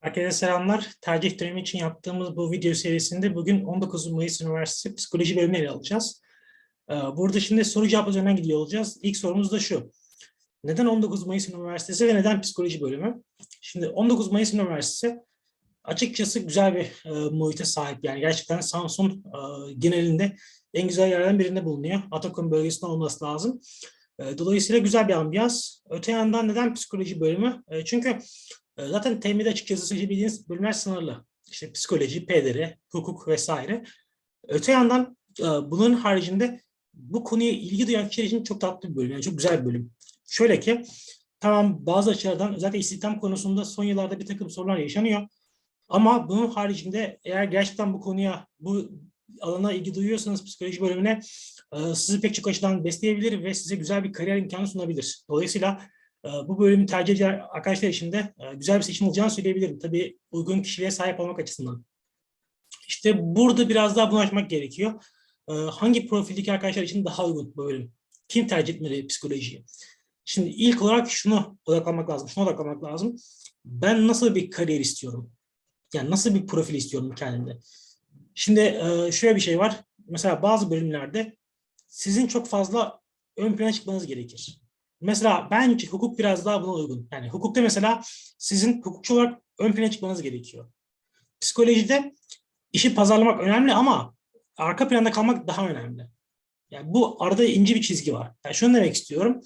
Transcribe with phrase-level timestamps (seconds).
[0.00, 0.90] Herkese selamlar.
[1.00, 6.22] Tercih dönemi için yaptığımız bu video serisinde bugün 19 Mayıs Üniversitesi Psikoloji bölümünü ele alacağız.
[6.90, 8.98] Ee, Burada şimdi soru cevap üzerinden gidiyor olacağız.
[9.02, 9.92] İlk sorumuz da şu.
[10.64, 13.22] Neden 19 Mayıs Üniversitesi ve neden psikoloji bölümü?
[13.60, 15.16] Şimdi 19 Mayıs Üniversitesi
[15.84, 17.98] açıkçası güzel bir e, muhite sahip.
[18.04, 20.36] Yani gerçekten Samsun e, genelinde
[20.74, 22.02] en güzel yerlerden birinde bulunuyor.
[22.10, 23.60] Atakum bölgesinde olması lazım.
[24.18, 25.78] E, Dolayısıyla güzel bir ambiyans.
[25.90, 27.62] Öte yandan neden psikoloji bölümü?
[27.68, 28.18] E, Çünkü
[28.78, 31.24] Zaten TM'de açıkçası seçebildiğiniz bölümler sınırlı.
[31.50, 33.84] İşte psikoloji, PDR, hukuk vesaire.
[34.48, 36.60] Öte yandan e, bunların haricinde
[36.94, 39.10] bu konuya ilgi duyan kişiler için çok tatlı bir bölüm.
[39.10, 39.90] Yani çok güzel bir bölüm.
[40.26, 40.84] Şöyle ki
[41.40, 45.28] tamam bazı açılardan özellikle istihdam konusunda son yıllarda bir takım sorunlar yaşanıyor.
[45.88, 48.90] Ama bunun haricinde eğer gerçekten bu konuya, bu
[49.40, 51.20] alana ilgi duyuyorsanız psikoloji bölümüne
[51.72, 55.24] e, sizi pek çok açıdan besleyebilir ve size güzel bir kariyer imkanı sunabilir.
[55.30, 55.95] Dolayısıyla e,
[56.48, 59.78] bu bölümü tercih eden arkadaşlar için de e, güzel bir seçim olacağını söyleyebilirim.
[59.78, 61.84] Tabii uygun kişiliğe sahip olmak açısından.
[62.88, 65.04] İşte burada biraz daha bunu açmak gerekiyor.
[65.48, 67.92] E, Hangi profildeki arkadaşlar için daha uygun bu bölüm?
[68.28, 69.64] Kim tercih etmeli psikolojiyi?
[70.24, 73.16] Şimdi ilk olarak şunu odaklanmak lazım, şuna odaklanmak lazım.
[73.64, 75.32] Ben nasıl bir kariyer istiyorum?
[75.94, 77.58] Yani nasıl bir profil istiyorum kendimde?
[78.34, 79.80] Şimdi e, şöyle bir şey var.
[80.08, 81.36] Mesela bazı bölümlerde
[81.86, 83.00] sizin çok fazla
[83.36, 84.60] ön plana çıkmanız gerekir.
[85.00, 87.08] Mesela bence hukuk biraz daha buna uygun.
[87.12, 88.02] Yani hukukta mesela
[88.38, 90.70] sizin hukukçu olarak ön plana çıkmanız gerekiyor.
[91.40, 92.14] Psikolojide
[92.72, 94.14] işi pazarlamak önemli ama
[94.56, 96.06] arka planda kalmak daha önemli.
[96.70, 98.32] Yani bu arada ince bir çizgi var.
[98.44, 99.40] Yani şunu demek istiyorum.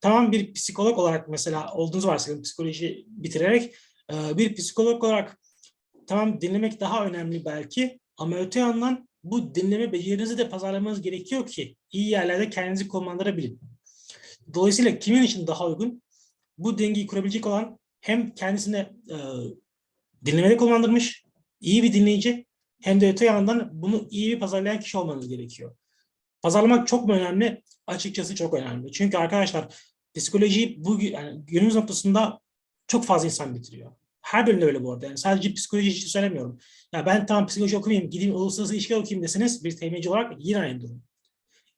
[0.00, 3.74] Tamam bir psikolog olarak mesela olduğunuz varsayalım psikoloji bitirerek
[4.12, 5.40] e, bir psikolog olarak
[6.06, 11.76] tamam dinlemek daha önemli belki ama öte yandan bu dinleme becerinizi de pazarlamanız gerekiyor ki
[11.92, 13.60] iyi yerlerde kendinizi konumlandırabilin.
[14.54, 16.02] Dolayısıyla kimin için daha uygun?
[16.58, 18.78] Bu dengeyi kurabilecek olan hem kendisine
[19.10, 19.16] e,
[20.24, 21.24] dinlemede kullandırmış,
[21.60, 22.46] iyi bir dinleyici
[22.82, 25.76] hem de öte yandan bunu iyi bir pazarlayan kişi olmanız gerekiyor.
[26.42, 27.62] Pazarlamak çok mu önemli?
[27.86, 28.92] Açıkçası çok önemli.
[28.92, 29.74] Çünkü arkadaşlar
[30.14, 32.40] psikolojiyi bu yani günümüz noktasında
[32.86, 33.92] çok fazla insan bitiriyor.
[34.20, 35.06] Her bölümde öyle bu arada.
[35.06, 36.58] Yani sadece psikoloji için söylemiyorum.
[36.92, 40.80] Ya ben tamam psikoloji okumayayım, gideyim uluslararası ilişkiler okuyayım deseniz bir temelci olarak yine aynı
[40.80, 41.02] durum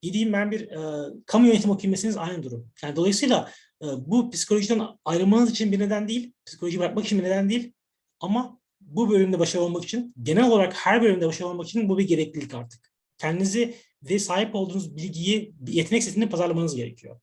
[0.03, 2.71] gideyim ben bir e, kamu yönetimi okuyayım aynı durum.
[2.83, 3.51] Yani dolayısıyla
[3.83, 7.73] e, bu psikolojiden ayrılmanız için bir neden değil, psikoloji bırakmak için bir neden değil
[8.21, 12.09] ama bu bölümde başarılı olmak için, genel olarak her bölümde başarılı olmak için bu bir
[12.09, 12.93] gereklilik artık.
[13.19, 17.21] Kendinizi ve sahip olduğunuz bilgiyi, yetenek setini pazarlamanız gerekiyor.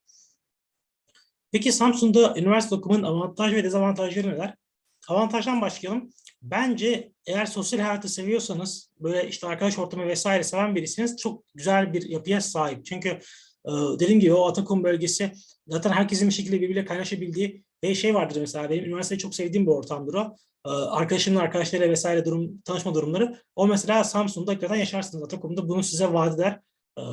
[1.52, 4.56] Peki Samsun'da üniversite okumanın avantaj ve dezavantajları neler?
[5.08, 6.10] Avantajdan başlayalım.
[6.42, 12.10] Bence eğer sosyal hayatı seviyorsanız, böyle işte arkadaş ortamı vesaire seven birisiniz çok güzel bir
[12.10, 12.86] yapıya sahip.
[12.86, 13.10] Çünkü
[13.66, 15.32] e, dediğim gibi o Atakum bölgesi
[15.68, 19.72] zaten herkesin bir şekilde birbiriyle kaynaşabildiği ve şey vardır mesela benim üniversiteyi çok sevdiğim bir
[19.72, 20.36] ortamdır o.
[20.66, 23.42] E, arkadaşımın arkadaşlarıyla vesaire durum, tanışma durumları.
[23.56, 25.24] O mesela Samsun'da hakikaten yaşarsınız.
[25.24, 26.60] Atakum'da bunu size vaat eder.
[26.98, 27.04] E,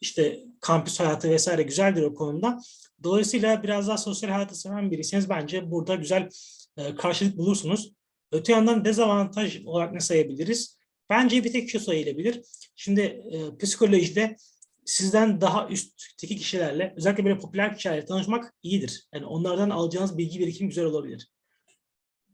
[0.00, 2.58] işte kampüs hayatı vesaire güzeldir o konuda.
[3.02, 6.28] Dolayısıyla biraz daha sosyal hayatı seven birisiniz bence burada güzel
[6.76, 7.92] e, karşılık bulursunuz.
[8.32, 10.78] Öte yandan dezavantaj olarak ne sayabiliriz?
[11.10, 12.42] Bence bir tek şu sayılabilir.
[12.76, 14.36] Şimdi e, psikolojide
[14.84, 19.08] sizden daha üstteki kişilerle, özellikle böyle popüler kişilerle tanışmak iyidir.
[19.14, 21.28] Yani onlardan alacağınız bilgi birikim güzel olabilir.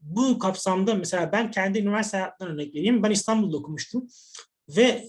[0.02, 3.02] Bu kapsamda mesela ben kendi üniversite hayatından örnek vereyim.
[3.02, 4.08] Ben İstanbul'da okumuştum
[4.68, 5.04] ve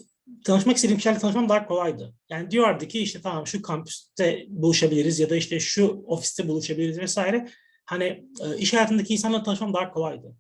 [0.46, 2.14] tanışmak istediğim kişilerle tanışmam daha kolaydı.
[2.30, 7.50] Yani diyorlardı ki işte tamam şu kampüste buluşabiliriz ya da işte şu ofiste buluşabiliriz vesaire.
[7.86, 10.36] Hani e, iş hayatındaki insanlarla tanışmam daha kolaydı.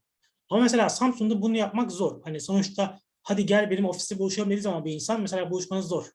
[0.49, 2.21] Ama mesela Samsun'da bunu yapmak zor.
[2.23, 6.05] Hani sonuçta hadi gel benim ofiste buluşalım dediği zaman bir insan mesela buluşmanız zor.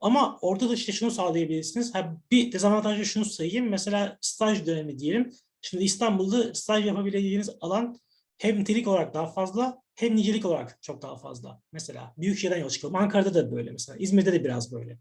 [0.00, 1.94] Ama orada da işte şunu sağlayabilirsiniz.
[1.94, 3.68] Ha, bir dezavantajı şunu sayayım.
[3.68, 5.32] Mesela staj dönemi diyelim.
[5.62, 8.00] Şimdi İstanbul'da staj yapabileceğiniz alan
[8.38, 11.62] hem nitelik olarak daha fazla hem nicelik olarak çok daha fazla.
[11.72, 12.94] Mesela büyük şehirden yol çıkalım.
[12.94, 13.98] Ankara'da da böyle mesela.
[13.98, 14.98] İzmir'de de biraz böyle.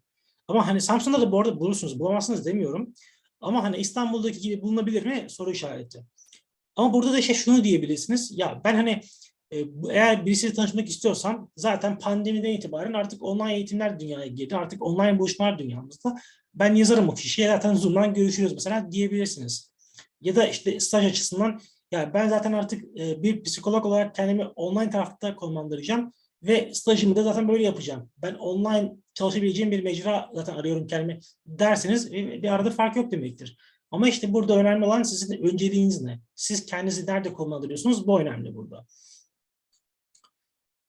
[0.47, 1.99] Ama hani Samsun'da da bu arada bulursunuz.
[1.99, 2.93] Bulamazsınız demiyorum.
[3.41, 5.25] Ama hani İstanbul'daki gibi bulunabilir mi?
[5.29, 6.05] Soru işareti.
[6.75, 8.31] Ama burada da işte şunu diyebilirsiniz.
[8.36, 9.01] Ya ben hani
[9.51, 14.56] e, eğer birisiyle tanışmak istiyorsam zaten pandemiden itibaren artık online eğitimler dünyaya girdi.
[14.56, 16.16] Artık online buluşmalar dünyamızda.
[16.54, 19.72] Ben yazarım o kişiye zaten Zoom'dan görüşürüz mesela diyebilirsiniz.
[20.22, 21.62] Ya da işte staj açısından
[21.92, 26.13] ya ben zaten artık e, bir psikolog olarak kendimi online tarafta konumlandıracağım
[26.44, 28.10] ve stajımı da zaten böyle yapacağım.
[28.18, 33.57] Ben online çalışabileceğim bir mecra zaten arıyorum kendimi derseniz bir arada fark yok demektir.
[33.91, 36.19] Ama işte burada önemli olan sizin önceliğiniz ne?
[36.35, 38.07] Siz kendinizi nerede konumlandırıyorsunuz?
[38.07, 38.85] Bu önemli burada.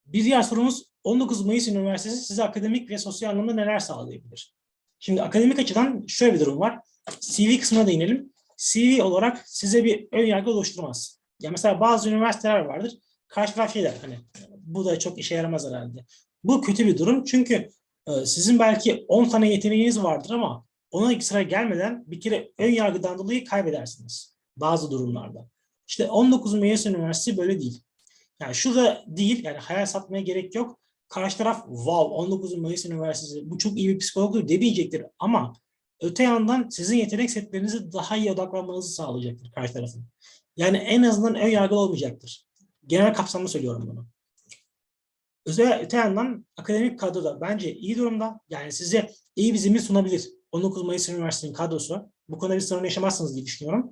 [0.06, 4.54] Bir diğer sorumuz 19 Mayıs Üniversitesi size akademik ve sosyal anlamda neler sağlayabilir?
[4.98, 6.78] Şimdi akademik açıdan şöyle bir durum var.
[7.20, 8.32] CV kısmına değinelim.
[8.56, 11.20] CV olarak size bir ön yargı oluşturmaz.
[11.40, 12.92] Ya mesela bazı üniversiteler vardır.
[13.28, 14.18] Karşı taraf şey der hani
[14.50, 16.04] bu da çok işe yaramaz herhalde.
[16.44, 17.68] Bu kötü bir durum çünkü
[18.08, 20.66] e, sizin belki 10 tane yeteneğiniz vardır ama
[20.96, 25.48] ona sıra gelmeden bir kere ön yargıdan dolayı kaybedersiniz bazı durumlarda.
[25.88, 27.82] İşte 19 Mayıs Üniversitesi böyle değil.
[28.40, 30.78] Yani şurada değil, yani hayal satmaya gerek yok.
[31.08, 35.52] Karşı taraf wow 19 Mayıs Üniversitesi bu çok iyi bir psikologdur demeyecektir ama
[36.00, 40.04] öte yandan sizin yetenek setlerinizi daha iyi odaklanmanızı sağlayacaktır karşı tarafın.
[40.56, 42.46] Yani en azından ön yargılı olmayacaktır.
[42.86, 44.06] Genel kapsamda söylüyorum bunu.
[45.46, 48.40] Özel, öte yandan akademik kadro bence iyi durumda.
[48.48, 50.30] Yani size iyi bir zemin sunabilir.
[50.52, 52.12] 19 Mayıs Üniversitesi'nin kadrosu.
[52.28, 53.90] Bu konuda bir sorun yaşamazsınız diye düşünüyorum.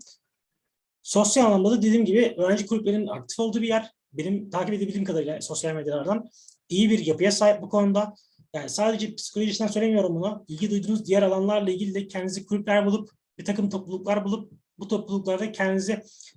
[1.03, 3.91] Sosyal anlamda da dediğim gibi öğrenci kulüplerinin aktif olduğu bir yer.
[4.13, 6.31] Benim takip edebildiğim kadarıyla sosyal medyalardan
[6.69, 8.15] iyi bir yapıya sahip bu konuda.
[8.55, 10.45] Yani sadece psikolojisinden söylemiyorum bunu.
[10.49, 15.53] İlgi duyduğunuz diğer alanlarla ilgili de kendinizi kulüpler bulup, bir takım topluluklar bulup bu topluluklarda
[15.53, 15.93] kendinizi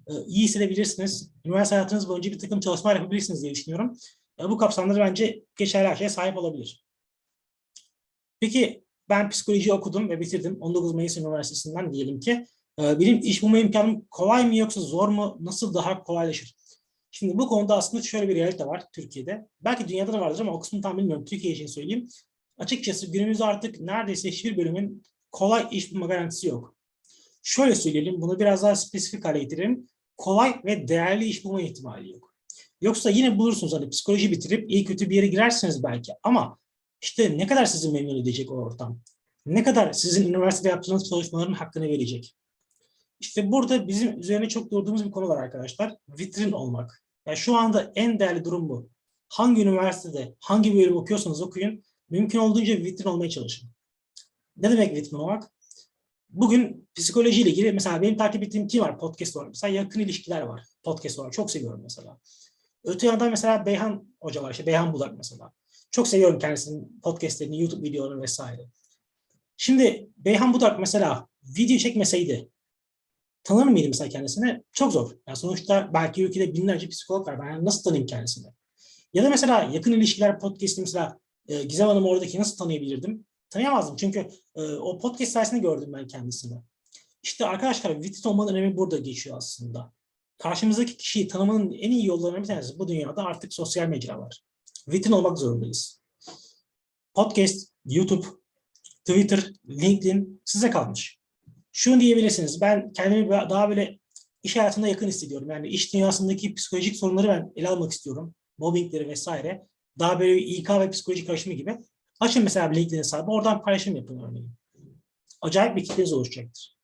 [0.07, 1.31] e, iyi hissedebilirsiniz.
[1.45, 3.97] Üniversite hayatınız boyunca bir takım çalışmalar yapabilirsiniz diye düşünüyorum.
[4.39, 6.85] E, bu kapsamda da bence geçerli her şeye sahip olabilir.
[8.39, 10.57] Peki ben psikoloji okudum ve bitirdim.
[10.61, 12.45] 19 Mayıs Üniversitesi'nden diyelim ki.
[12.79, 15.37] E, benim iş bulma imkanım kolay mı yoksa zor mu?
[15.39, 16.55] Nasıl daha kolaylaşır?
[17.11, 19.47] Şimdi bu konuda aslında şöyle bir realite var Türkiye'de.
[19.61, 21.25] Belki dünyada da vardır ama o kısmını tam bilmiyorum.
[21.25, 22.07] Türkiye için söyleyeyim.
[22.57, 26.75] Açıkçası günümüzde artık neredeyse hiçbir bölümün kolay iş bulma garantisi yok.
[27.43, 29.87] Şöyle söyleyelim, bunu biraz daha spesifik hale getirelim.
[30.17, 32.35] Kolay ve değerli iş bulma ihtimali yok.
[32.81, 36.57] Yoksa yine bulursunuz hani psikoloji bitirip iyi kötü bir yere girersiniz belki ama
[37.01, 38.99] işte ne kadar sizi memnun edecek o ortam?
[39.45, 42.35] Ne kadar sizin üniversitede yaptığınız çalışmaların hakkını verecek?
[43.19, 45.95] İşte burada bizim üzerine çok durduğumuz bir konu var arkadaşlar.
[46.19, 47.03] Vitrin olmak.
[47.25, 48.89] Yani şu anda en değerli durum bu.
[49.29, 53.69] Hangi üniversitede, hangi bölüm okuyorsanız okuyun, mümkün olduğunca vitrin olmaya çalışın.
[54.57, 55.51] Ne demek vitrin olmak?
[56.29, 59.49] Bugün psikolojiyle ilgili mesela benim takip ettiğim kim var podcast olarak?
[59.49, 61.33] Mesela yakın ilişkiler var podcast olarak.
[61.33, 62.17] Çok seviyorum mesela.
[62.83, 64.51] Öte yandan mesela Beyhan Hoca var.
[64.51, 65.51] işte Beyhan Bulak mesela.
[65.91, 68.69] Çok seviyorum kendisinin podcastlerini, YouTube videolarını vesaire.
[69.57, 72.49] Şimdi Beyhan Budak mesela video çekmeseydi
[73.43, 74.63] tanır mıydı mesela kendisine?
[74.71, 75.11] Çok zor.
[75.27, 77.39] Yani sonuçta belki ülkede binlerce psikolog var.
[77.41, 78.47] Ben nasıl tanıyayım kendisini?
[79.13, 83.25] Ya da mesela yakın ilişkiler podcast'i mesela e, Gizem Hanım oradaki nasıl tanıyabilirdim?
[83.49, 86.61] Tanıyamazdım çünkü e, o podcast sayesinde gördüm ben kendisini.
[87.23, 89.93] İşte arkadaşlar vitrin olmanın önemi burada geçiyor aslında.
[90.37, 94.43] Karşımızdaki kişiyi tanımanın en iyi yollarından bir tanesi bu dünyada artık sosyal medya var.
[94.87, 96.01] Vitrin olmak zorundayız.
[97.13, 98.27] Podcast, YouTube,
[99.05, 101.19] Twitter, LinkedIn size kalmış.
[101.71, 102.61] Şunu diyebilirsiniz.
[102.61, 103.99] Ben kendimi daha böyle
[104.43, 105.49] iş hayatında yakın hissediyorum.
[105.49, 108.35] Yani iş dünyasındaki psikolojik sorunları ben ele almak istiyorum.
[108.57, 109.67] Mobbingleri vesaire.
[109.99, 111.77] Daha böyle İK ve psikoloji karışımı gibi.
[112.19, 113.31] Açın mesela LinkedIn hesabı.
[113.31, 114.51] Oradan paylaşım yapın örneğin.
[115.41, 116.77] Acayip bir kitleniz oluşacaktır.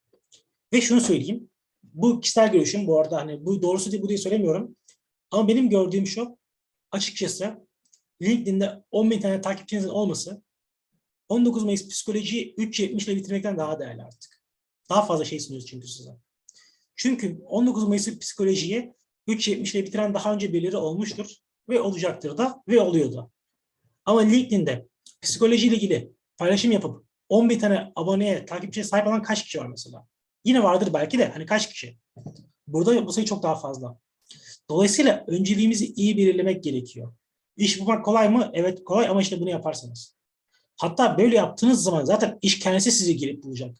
[0.73, 1.49] Ve şunu söyleyeyim.
[1.83, 4.75] Bu kişisel görüşüm bu arada hani bu doğrusu değil bu diye söylemiyorum.
[5.31, 6.37] Ama benim gördüğüm şu.
[6.91, 7.67] Açıkçası
[8.21, 10.43] LinkedIn'de 10 bin tane takipçinizin olması
[11.29, 14.41] 19 Mayıs psikolojiyi 3.70 ile bitirmekten daha değerli artık.
[14.89, 16.11] Daha fazla şey sunuyoruz çünkü size.
[16.95, 18.93] Çünkü 19 Mayıs psikolojiyi
[19.27, 21.35] 3.70 ile bitiren daha önce birileri olmuştur
[21.69, 23.31] ve olacaktır da ve oluyordu.
[24.05, 24.87] Ama LinkedIn'de
[25.21, 30.07] psikolojiyle ilgili paylaşım yapıp 10 bin tane aboneye, takipçiye sahip olan kaç kişi var mesela?
[30.45, 31.97] Yine vardır belki de hani kaç kişi?
[32.67, 33.99] Burada bu sayı çok daha fazla.
[34.69, 37.13] Dolayısıyla önceliğimizi iyi belirlemek gerekiyor.
[37.57, 38.51] İş bulmak kolay mı?
[38.53, 40.15] Evet kolay ama işte bunu yaparsanız.
[40.77, 43.77] Hatta böyle yaptığınız zaman zaten iş kendisi sizi gelip bulacak.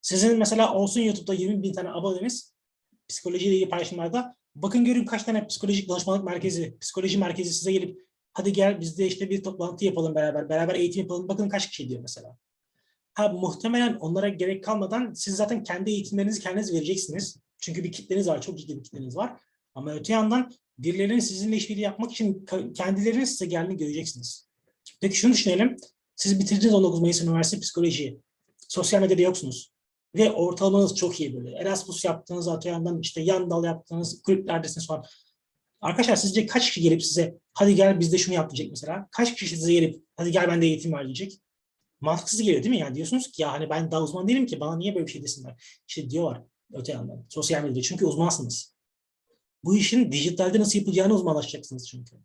[0.00, 2.54] Sizin mesela olsun YouTube'da 20 bin tane aboneniz
[3.08, 8.52] psikolojiyle ilgili paylaşımlarda bakın görün kaç tane psikolojik danışmanlık merkezi, psikoloji merkezi size gelip hadi
[8.52, 11.28] gel biz de işte bir toplantı yapalım beraber, beraber eğitim yapalım.
[11.28, 12.36] Bakın kaç kişi diyor mesela.
[13.14, 17.36] Ha muhtemelen onlara gerek kalmadan siz zaten kendi eğitimlerinizi kendiniz vereceksiniz.
[17.60, 19.40] Çünkü bir kitleniz var, çok ciddi bir kitleniz var.
[19.74, 24.48] Ama öte yandan birilerinin sizinle işbirliği yapmak için kendilerinin size geldiğini göreceksiniz.
[25.00, 25.76] Peki şunu düşünelim.
[26.16, 28.20] Siz bitirdiniz 19 Mayıs Üniversitesi Psikolojiyi.
[28.68, 29.72] Sosyal medyada yoksunuz.
[30.14, 31.56] Ve ortalamanız çok iyi böyle.
[31.56, 35.04] Erasmus yaptığınız, öte yandan işte yan dal yaptığınız, kulüplerdesiniz falan.
[35.80, 39.08] Arkadaşlar sizce kaç kişi gelip size hadi gel biz de şunu yap diyecek mesela?
[39.10, 41.40] Kaç kişi size gelip hadi gel ben de eğitim var diyecek?
[42.00, 42.78] Mantıksız geliyor değil mi?
[42.80, 45.22] Yani diyorsunuz ki ya hani ben daha uzman değilim ki bana niye böyle bir şey
[45.22, 45.80] desinler?
[45.88, 46.42] İşte diyorlar
[46.72, 48.75] öte yandan sosyal medyada çünkü uzmansınız.
[49.66, 52.16] Bu işin dijitalde nasıl yapılacağını uzmanlaşacaksınız çünkü.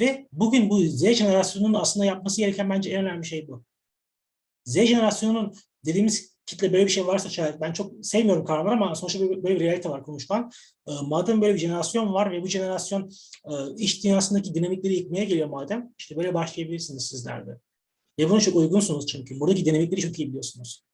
[0.00, 3.64] Ve bugün bu Z jenerasyonunun aslında yapması gereken bence en önemli şey bu.
[4.64, 9.20] Z jenerasyonunun dediğimiz kitle böyle bir şey varsa şayet ben çok sevmiyorum kavramları ama sonuçta
[9.20, 10.50] böyle, bir realite var konuşulan.
[10.88, 13.10] E, madem böyle bir jenerasyon var ve bu jenerasyon
[13.44, 17.60] e, iş dünyasındaki dinamikleri yıkmaya geliyor madem işte böyle başlayabilirsiniz sizler de.
[18.18, 19.40] Ve buna çok uygunsunuz çünkü.
[19.40, 20.84] Buradaki dinamikleri çok iyi biliyorsunuz.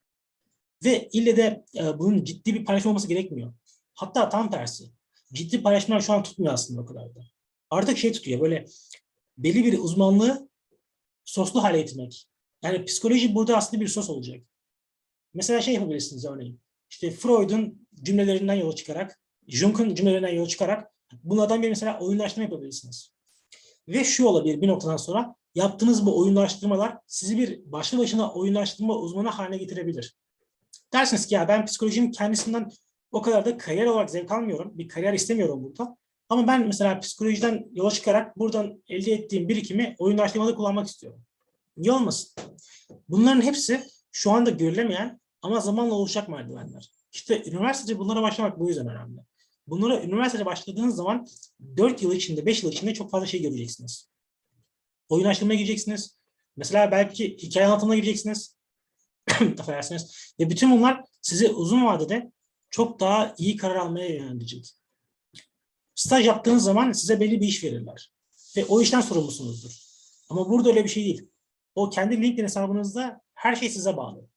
[0.85, 3.55] Ve ille de e, bunun ciddi bir paylaşım olması gerekmiyor.
[3.95, 4.94] Hatta tam tersi.
[5.35, 7.21] Ciddi paylaşımlar şu an tutmuyor aslında o kadar da.
[7.71, 8.67] Artık şey tutuyor böyle
[9.39, 10.49] belli bir uzmanlığı
[11.25, 12.29] soslu hale getirmek.
[12.63, 14.47] Yani psikoloji burada aslında bir sos olacak.
[15.35, 16.61] Mesela şey yapabilirsiniz örneğin.
[16.91, 20.93] İşte Freud'un cümlelerinden yola çıkarak, Jung'un cümlelerinden yola çıkarak
[21.25, 23.13] bunlardan bir mesela oyunlaştırma yapabilirsiniz.
[23.89, 29.29] Ve şu olabilir bir noktadan sonra yaptığınız bu oyunlaştırmalar sizi bir başlı başına oyunlaştırma uzmanı
[29.29, 30.17] haline getirebilir.
[30.93, 32.71] Dersiniz ki ya ben psikolojinin kendisinden
[33.15, 34.79] o kadar da kariyer olarak zevk almıyorum.
[34.79, 35.97] Bir kariyer istemiyorum burada.
[36.29, 41.23] Ama ben mesela psikolojiden yola çıkarak buradan elde ettiğim birikimi oyunlaştırmada kullanmak istiyorum.
[41.77, 42.31] Niye olmasın?
[43.09, 46.91] Bunların hepsi şu anda görülemeyen ama zamanla oluşacak merdivenler.
[47.13, 49.21] İşte üniversitede bunlara başlamak bu yüzden önemli.
[49.67, 51.27] Bunlara üniversitede başladığınız zaman
[51.77, 54.09] 4 yıl içinde, 5 yıl içinde çok fazla şey göreceksiniz.
[55.09, 56.19] Oyunlaştırmaya gireceksiniz.
[56.57, 58.57] Mesela belki hikaye anlatımına gireceksiniz.
[59.61, 60.35] Affedersiniz.
[60.41, 62.33] Ve bütün bunlar sizi uzun vadede
[62.75, 64.75] çok daha iyi karar almaya yönlendirecek.
[65.95, 68.13] Staj yaptığınız zaman size belli bir iş verirler.
[68.57, 69.71] Ve o işten sorumlusunuzdur.
[70.31, 71.29] Ama burada öyle bir şey değil.
[71.75, 74.29] O kendi LinkedIn hesabınızda her şey size bağlı.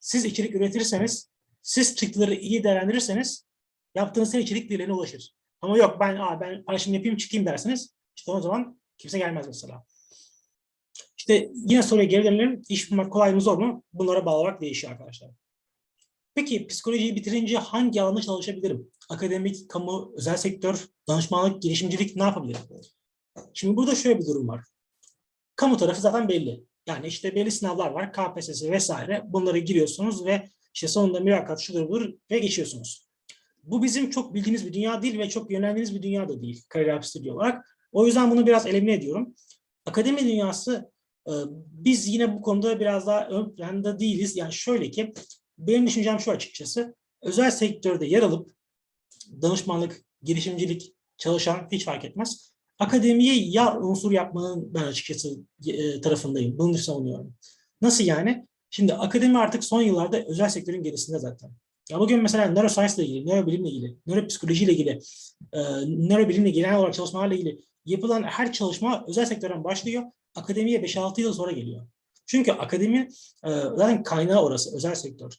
[0.00, 1.30] Siz içerik üretirseniz,
[1.62, 3.46] siz çıktıları iyi değerlendirirseniz
[3.94, 5.34] yaptığınız her içerik birilerine ulaşır.
[5.60, 9.84] Ama yok ben Aa, ben paylaşım yapayım çıkayım derseniz işte o zaman kimse gelmez mesela.
[11.18, 12.62] İşte yine soruya geri dönelim.
[12.68, 13.84] İş bulmak kolay mı zor mu?
[13.92, 15.30] Bunlara bağlamak değişiyor arkadaşlar.
[16.36, 18.90] Peki psikolojiyi bitirince hangi alanda çalışabilirim?
[19.08, 22.60] Akademik, kamu, özel sektör, danışmanlık, girişimcilik ne yapabilirim?
[23.54, 24.64] Şimdi burada şöyle bir durum var.
[25.56, 26.64] Kamu tarafı zaten belli.
[26.86, 29.22] Yani işte belli sınavlar var, KPSS vesaire.
[29.26, 33.08] Bunları giriyorsunuz ve işte sonunda mülakat şudur budur ve geçiyorsunuz.
[33.64, 37.02] Bu bizim çok bildiğimiz bir dünya değil ve çok yöneldiğimiz bir dünya da değil kariyer
[37.02, 37.78] stüdyo olarak.
[37.92, 39.34] O yüzden bunu biraz elimine ediyorum.
[39.86, 40.90] Akademi dünyası
[41.72, 44.36] biz yine bu konuda biraz daha ön planda değiliz.
[44.36, 45.12] Yani şöyle ki
[45.58, 46.94] benim düşüncem şu açıkçası.
[47.22, 48.50] Özel sektörde yer alıp
[49.42, 52.52] danışmanlık, girişimcilik çalışan hiç fark etmez.
[52.78, 55.36] Akademiye yar unsur yapmanın ben açıkçası
[55.66, 56.58] e, tarafındayım.
[56.58, 57.34] Bunu savunuyorum.
[57.80, 58.46] Nasıl yani?
[58.70, 61.50] Şimdi akademi artık son yıllarda özel sektörün gerisinde zaten.
[61.90, 65.00] Ya bugün mesela neuroscience ile ilgili, nörobilimle ilgili, nöropsikolojiyle ilgili,
[65.52, 70.02] e, nörobilimle genel olarak çalışmalarla ilgili yapılan her çalışma özel sektörden başlıyor.
[70.34, 71.86] Akademiye 5-6 yıl sonra geliyor.
[72.26, 73.08] Çünkü akademi
[73.44, 75.32] e, zaten kaynağı orası, özel sektör.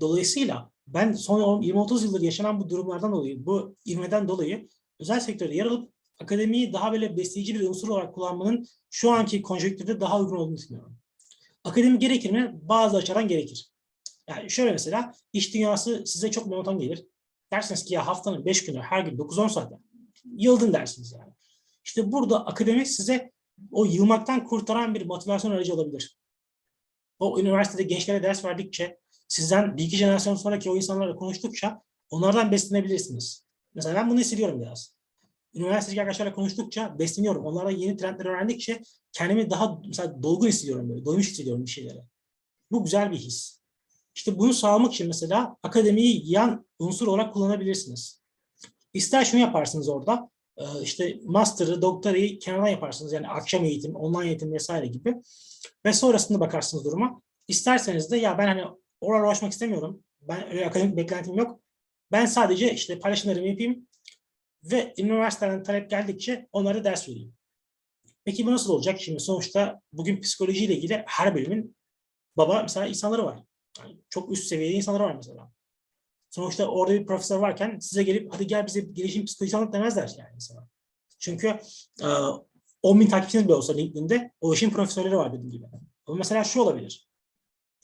[0.00, 4.68] Dolayısıyla ben son 20-30 yıldır yaşanan bu durumlardan dolayı, bu ivmeden dolayı
[5.00, 10.00] özel sektörde yer alıp akademiyi daha böyle besleyici bir unsur olarak kullanmanın şu anki konjonktürde
[10.00, 10.98] daha uygun olduğunu düşünüyorum.
[11.64, 12.52] Akademi gerekir mi?
[12.62, 13.70] Bazı açıdan gerekir.
[14.28, 17.06] Yani şöyle mesela iş dünyası size çok monoton gelir.
[17.52, 19.72] Dersiniz ki ya haftanın 5 günü her gün 9-10 saat
[20.24, 21.32] yıldın dersiniz yani.
[21.84, 23.32] İşte burada akademi size
[23.72, 26.18] o yılmaktan kurtaran bir motivasyon aracı olabilir.
[27.18, 33.44] O üniversitede gençlere ders verdikçe, sizden bir iki jenerasyon sonraki o insanlarla konuştukça onlardan beslenebilirsiniz.
[33.74, 34.96] Mesela ben bunu hissediyorum biraz.
[35.54, 37.44] Üniversitedeki arkadaşlarla konuştukça besleniyorum.
[37.44, 42.04] Onlarla yeni trendleri öğrendikçe kendimi daha mesela dolgun hissediyorum böyle, doymuş hissediyorum bir şeylere.
[42.70, 43.60] Bu güzel bir his.
[44.14, 48.22] İşte bunu sağlamak için mesela akademiyi yan unsur olarak kullanabilirsiniz.
[48.94, 50.30] İster şunu yaparsınız orada,
[50.82, 53.12] işte master'ı, doktorayı kenardan yaparsınız.
[53.12, 55.14] Yani akşam eğitim, online eğitim vesaire gibi.
[55.86, 57.22] Ve sonrasında bakarsınız duruma.
[57.48, 58.62] İsterseniz de ya ben hani
[59.00, 60.04] oraya uğraşmak istemiyorum.
[60.20, 61.60] Ben öyle akademik beklentim yok.
[62.12, 63.88] Ben sadece işte paylaşımlarımı yapayım
[64.64, 67.34] ve üniversiteden talep geldikçe onlara ders vereyim.
[68.24, 69.00] Peki bu nasıl olacak?
[69.00, 71.76] Şimdi sonuçta bugün psikolojiyle ilgili her bölümün
[72.36, 73.42] baba mesela insanları var.
[73.78, 75.52] Yani çok üst seviyede insanlar var mesela.
[76.30, 80.34] Sonuçta orada bir profesör varken size gelip hadi gel bize gelişim psikolojisi anlat demezler yani
[80.34, 80.68] insana.
[81.18, 81.48] Çünkü
[82.02, 82.06] e,
[82.82, 85.66] 10 bin takipçiniz bile olsa LinkedIn'de o işin profesörleri var dediğim gibi.
[86.06, 87.05] Ama mesela şu olabilir.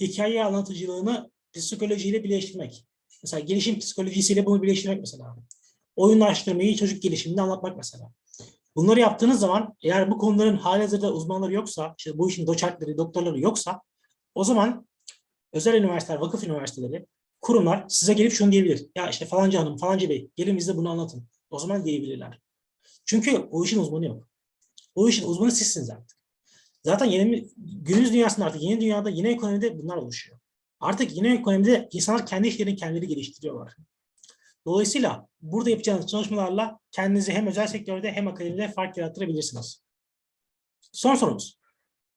[0.00, 2.86] Hikaye anlatıcılığını psikolojiyle birleştirmek.
[3.22, 5.36] Mesela gelişim psikolojisiyle bunu birleştirmek mesela.
[5.96, 8.12] Oyunlaştırmayı çocuk gelişiminde anlatmak mesela.
[8.76, 13.80] Bunları yaptığınız zaman eğer bu konuların halihazırda uzmanları yoksa, işte bu işin doçentleri, doktorları yoksa
[14.34, 14.86] o zaman
[15.52, 17.06] özel üniversiteler, vakıf üniversiteleri
[17.40, 18.86] kurumlar size gelip şunu diyebilir.
[18.96, 21.28] Ya işte falanca hanım, falanca bey gelin bize bunu anlatın.
[21.50, 22.40] O zaman diyebilirler.
[23.04, 24.28] Çünkü o işin uzmanı yok.
[24.94, 26.11] O işin uzmanı sizsiniz artık.
[26.84, 30.38] Zaten yeni, günümüz dünyasında artık yeni dünyada, yeni ekonomide bunlar oluşuyor.
[30.80, 33.76] Artık yeni ekonomide insanlar kendi işlerini kendileri geliştiriyorlar.
[34.66, 39.82] Dolayısıyla burada yapacağınız çalışmalarla kendinizi hem özel sektörde hem akademide fark yarattırabilirsiniz.
[40.92, 41.58] Son sorumuz.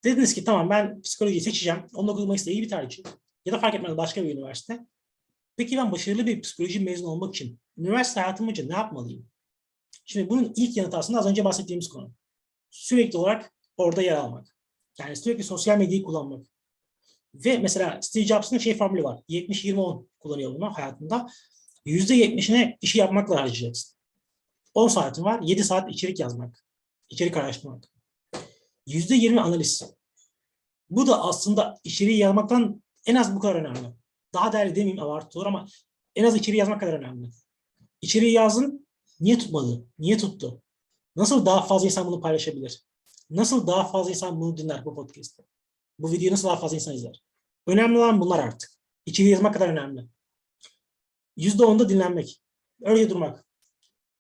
[0.04, 1.80] Dediniz ki tamam ben psikolojiyi seçeceğim.
[1.94, 3.04] 19 Mayıs'ta iyi bir tarihçi.
[3.46, 4.80] Ya da fark etmez başka bir üniversite.
[5.58, 9.28] Peki ben başarılı bir psikoloji mezunu olmak için üniversite hayatım boyunca ne yapmalıyım?
[10.06, 12.14] Şimdi bunun ilk yanıtı aslında az önce bahsettiğimiz konu.
[12.72, 14.55] Sürekli olarak orada yer almak.
[15.00, 16.46] Yani sürekli sosyal medyayı kullanmak.
[17.34, 19.22] Ve mesela Steve Jobs'ın şey formülü var.
[19.30, 21.30] 70-20-10 kullanıyor bunu hayatında.
[21.86, 23.96] %70'ine işi yapmakla harcayacaksın.
[24.74, 25.42] 10 saatin var.
[25.42, 26.66] 7 saat içerik yazmak.
[27.10, 27.84] içerik araştırmak.
[28.88, 29.84] %20 analiz.
[30.90, 33.94] Bu da aslında içeriği yazmaktan en az bu kadar önemli.
[34.34, 35.68] Daha değerli demeyeyim abartı olur ama
[36.16, 37.30] en az içeriği yazmak kadar önemli.
[38.02, 38.88] İçeriği yazın.
[39.20, 39.86] Niye tutmadı?
[40.00, 40.62] Niye tuttu?
[41.16, 42.84] Nasıl daha fazla insan bunu paylaşabilir?
[43.30, 45.44] Nasıl daha fazla insan bunu dinler bu podcast'te?
[46.00, 47.24] Bu videoyu nasıl daha fazla insan izler?
[47.68, 48.72] Önemli olan bunlar artık.
[49.06, 50.08] İçeriği yazmak kadar önemli.
[51.38, 52.42] %10'da dinlenmek.
[52.82, 53.46] Öyle durmak.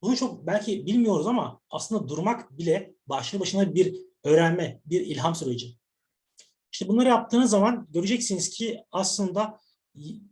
[0.01, 5.77] Bunu çok belki bilmiyoruz ama aslında durmak bile başlı başına bir öğrenme, bir ilham süreci.
[6.71, 9.59] İşte bunları yaptığınız zaman göreceksiniz ki aslında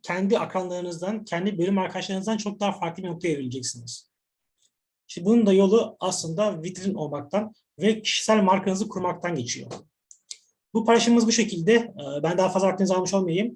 [0.02, 4.12] kendi akranlarınızdan, kendi bölüm arkadaşlarınızdan çok daha farklı bir noktaya evrileceksiniz.
[5.08, 9.72] İşte bunun da yolu aslında vitrin olmaktan ve kişisel markanızı kurmaktan geçiyor.
[10.74, 11.74] Bu paylaşımımız bu şekilde.
[11.74, 13.56] Ee, Ben daha fazla vaktinizi almış olmayayım.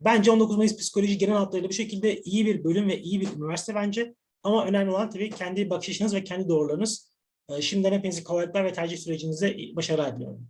[0.00, 3.74] Bence 19 Mayıs Psikoloji genel hatlarıyla bu şekilde iyi bir bölüm ve iyi bir üniversite
[3.74, 4.14] bence.
[4.42, 7.12] Ama önemli olan tabii kendi bakış açınız ve kendi doğrularınız.
[7.50, 10.48] Ee, Şimdiden hepinize kolaylıklar ve tercih sürecinizde başarılar diliyorum.